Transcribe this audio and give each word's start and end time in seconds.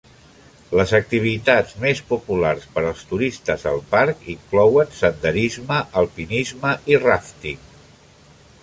Les 0.77 0.93
activitats 0.99 1.75
més 1.83 2.01
populars 2.11 2.65
per 2.77 2.85
als 2.93 3.03
turistes 3.11 3.67
al 3.73 3.83
parc 3.93 4.25
inclouen 4.37 4.97
senderisme, 5.03 5.79
alpinisme 6.03 6.75
i 6.95 7.01
ràfting. 7.07 7.63